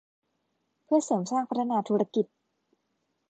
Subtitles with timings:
[0.83, 2.25] เพื่อเสริมสร้างพัฒนาธุรกิจ